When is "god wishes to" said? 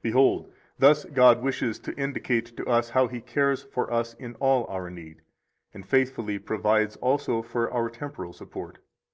1.04-1.92